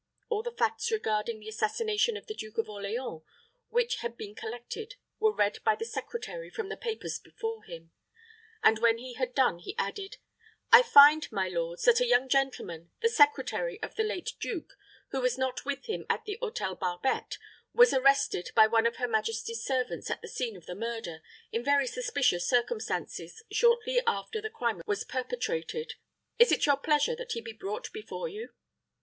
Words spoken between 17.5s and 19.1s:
was arrested by one of her